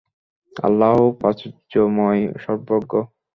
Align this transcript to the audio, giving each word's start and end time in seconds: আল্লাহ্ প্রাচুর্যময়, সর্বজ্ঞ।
আল্লাহ্ 0.63 1.01
প্রাচুর্যময়, 1.19 2.21
সর্বজ্ঞ। 2.37 2.91